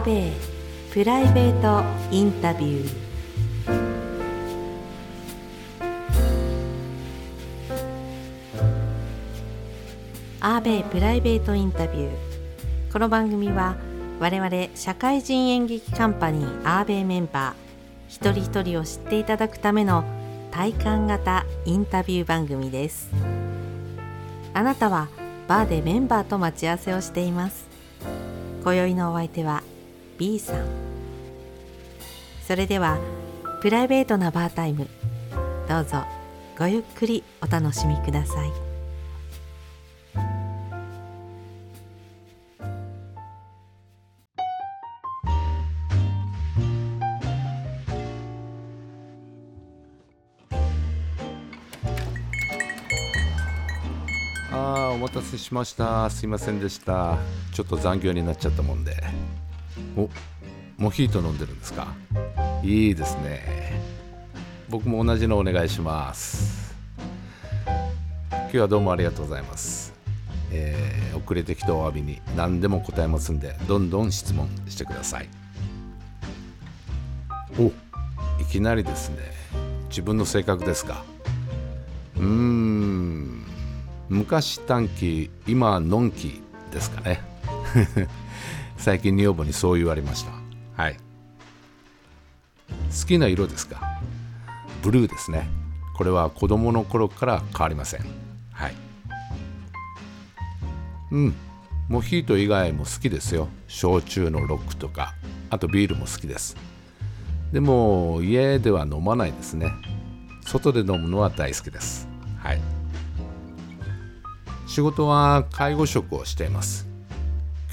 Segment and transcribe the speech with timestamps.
[0.00, 0.32] アーベイ
[0.94, 2.90] プライベートインタビュー。
[10.40, 12.10] アーベイプライベートインタビュー。
[12.90, 13.76] この番組は
[14.20, 17.54] 我々社会人演劇カンパニーアーベイメンバー
[18.08, 20.04] 一人一人を知っていただくための
[20.50, 23.10] 体感型インタビュー番組です。
[24.54, 25.08] あなたは
[25.46, 27.68] バーでメンバーと待ち合わせをしています。
[28.64, 29.62] 今宵のお相手は
[30.20, 30.66] B さん。
[32.46, 32.98] それでは
[33.62, 34.86] プライベートなバータイム。
[35.66, 36.04] どうぞ
[36.58, 38.52] ごゆっくりお楽しみください。
[54.52, 56.10] あーお待たせしました。
[56.10, 57.16] すいませんでした。
[57.54, 58.92] ちょっと残業になっちゃったもんで。
[59.96, 60.08] お
[60.76, 61.94] モヒート飲んでるんですか？
[62.62, 63.80] いいですね。
[64.68, 66.74] 僕も同じのお願いします。
[68.30, 69.92] 今日はどうもありがとうございます。
[70.52, 75.28] えー遅れてきたお詫びに何でも答えますんでどんどん質問してください。
[77.58, 77.66] お
[78.40, 79.18] いきなりですね。
[79.90, 81.04] 自分の性格ですか？
[82.16, 83.44] うーん。
[84.08, 87.20] 昔短期今のんきですかね。
[88.80, 90.32] 最近女房にそう言われました。
[90.82, 90.96] はい。
[92.66, 94.00] 好きな色ですか？
[94.82, 95.48] ブルーですね。
[95.96, 98.00] これは子供の頃から変わりません。
[98.52, 98.74] はい。
[101.12, 101.34] うん。
[101.88, 103.48] モヒート以外も好きですよ。
[103.68, 105.14] 焼酎のロックとか。
[105.50, 106.56] あとビールも好きです。
[107.52, 109.72] でも家では飲まないですね。
[110.46, 112.08] 外で飲むのは大好きです。
[112.38, 112.60] はい。
[114.66, 116.89] 仕事は介護職をしています。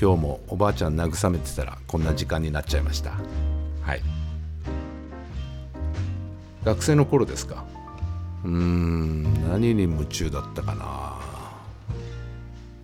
[0.00, 3.12] 今日もおばあちゃん慰めてたらこんな時間になっちゃいました。
[3.80, 4.02] はい。
[6.64, 7.64] 学生の頃ですか？
[8.44, 11.14] うーん何に夢中だったかな？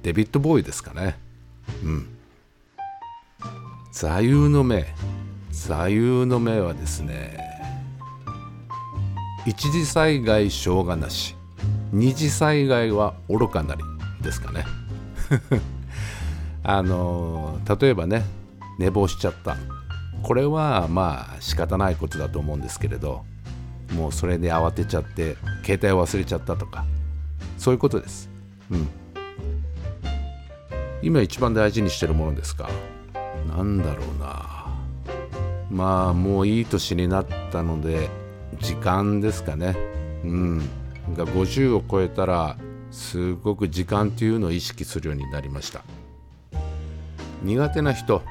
[0.03, 1.19] デビッド・ボーイですかね。
[1.85, 2.09] うん。
[3.93, 4.87] 座右の銘。
[5.51, 7.39] 座右の銘はですね
[9.45, 11.37] 一次災害しょうがなし。
[11.93, 13.83] 二次災害は愚かなり
[14.23, 14.65] ですかね。
[16.65, 18.25] あの例えばね
[18.79, 19.57] 寝坊しちゃった。
[20.23, 23.25] これはまあ仕方ないことだと思うんですけれど
[23.93, 26.85] もうそれで慌てちゃって携帯忘れちゃったとか
[27.59, 28.31] そういうことです。
[28.71, 28.89] うん。
[31.03, 32.71] 今一番大事にしてるものですか？
[33.49, 34.67] なんだろうな。
[35.71, 38.09] まあもういい年になったので
[38.61, 39.77] 時間ですかね。
[40.25, 40.59] うん。
[41.15, 42.57] が50を超えたら
[42.93, 45.83] すごく時間っていうのを意識するようになりました。
[47.43, 48.23] 苦手な人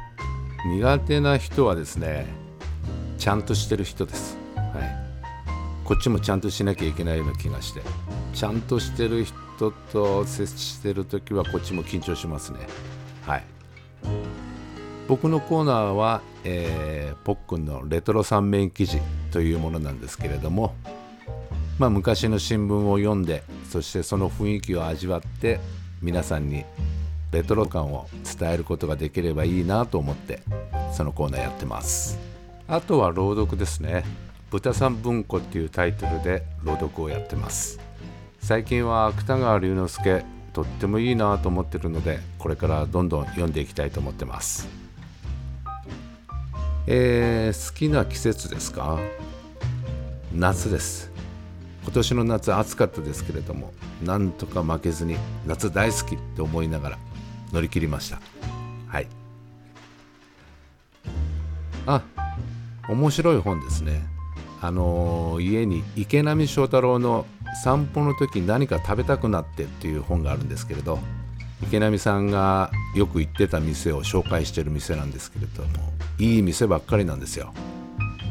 [0.65, 2.25] 苦手な人はですね
[3.17, 7.81] ちゃんとしてる人です、はい、こっちもちゃんとしなきゃいけないような気がして。
[8.33, 12.59] ちゃんとしてる人と接してる時はこっちも緊張しますね。
[13.25, 13.43] はい。
[15.07, 18.99] 僕のコーナーは、えー、ポックンのレトロ三面記事
[19.31, 20.73] というものなんですけれども
[21.77, 25.59] まあ、昔の新聞を読んでそしてその雰囲気を味わって
[26.01, 26.63] 皆さんに
[27.31, 28.07] レトロ感を
[28.39, 30.41] 伝えることができればいいなと思って
[30.93, 32.19] そのコーナーやってます。
[32.67, 34.03] あとは朗読ですね
[34.51, 37.79] 「豚さん文庫」っていうタイトルで朗読をやってます。
[38.39, 44.67] 最近は芥川龍之介とってもいいなと思ってるのでこれからどんどん読んでいきたいと思ってます。
[46.87, 48.99] えー、好きな季節ですか？
[50.33, 51.11] 夏です。
[51.83, 55.17] 今年の夏暑かったですけれどもなんとか負けずに
[55.47, 56.97] 夏大好きって思いながら
[57.51, 58.19] 乗り切りました。
[58.87, 59.07] はい。
[61.85, 62.03] あ
[62.89, 64.03] 面白い本ですね。
[64.61, 67.25] あのー家に池波正太郎の
[67.63, 70.99] 散歩の時何か食べたくなってっていう本があるんですけれど
[71.63, 77.53] 池波さんがよく行ってた店を紹介してる店なんですけれどもいい店ばっかりなんですよ。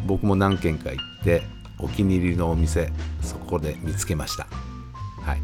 [0.07, 1.43] 僕も何軒か行って
[1.79, 4.47] お気に入りのお店そこで見つけました。
[5.23, 5.43] はい。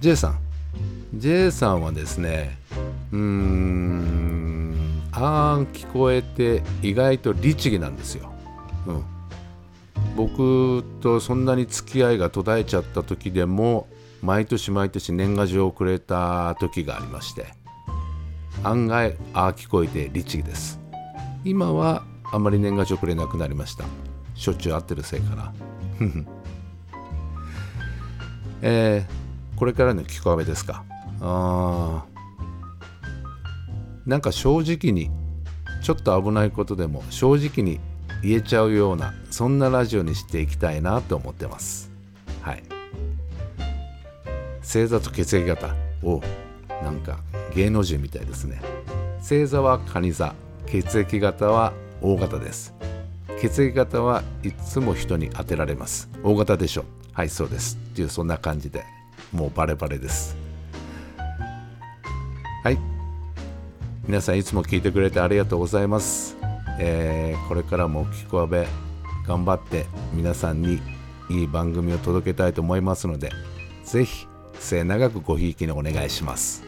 [0.00, 0.41] J さん
[1.14, 2.58] J さんはですね
[3.12, 4.74] うーん
[5.12, 8.32] あーん聞こえて意外と律儀なんですよ、
[8.86, 9.04] うん、
[10.16, 13.88] 僕とそんなに付き合いが途絶えちゃった時でも
[14.22, 17.46] 毎年毎年年賀状をくれた時がありまして
[18.64, 20.78] 案外あー聞こえて律儀です。
[21.44, 23.84] 今はあまり年賀状くれなくなりました。
[24.36, 25.52] しょっちゅう会ってるせいかな。
[28.62, 30.84] えー、これからの聞こえですか？
[31.24, 32.04] あ
[34.04, 35.10] なんか正直に
[35.82, 37.78] ちょっと危ないことでも正直に
[38.22, 41.90] 言えちゃうようなそんなラジオにしていきたいなと思ってます。
[42.40, 42.62] はい。
[44.62, 46.20] 星座と血液型お
[46.82, 47.18] なんか
[47.54, 48.60] 芸能人みたいですね。
[49.18, 50.34] 星座は蟹座。
[50.66, 52.74] 血液型は O 型です。
[53.40, 56.08] 血液型はいつも人に当てられます。
[56.24, 56.84] O 型でしょ。
[57.12, 57.78] はいそうです。
[57.92, 58.84] っていうそんな感じで
[59.32, 60.41] もうバレバレです。
[64.06, 66.36] 皆さんいつも聞いてくれてありがとうございます、
[66.80, 68.66] えーこれからもきこわべ
[69.26, 70.80] 頑張って皆さんに
[71.28, 73.30] いい番組を届けたいと思いますので
[73.84, 74.26] 是非
[74.58, 76.64] 末永くごひいきにお願いします。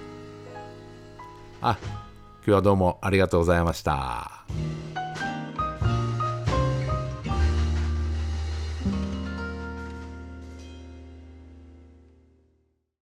[1.60, 1.78] あ
[2.46, 4.44] 今日はどうもありがとうございました。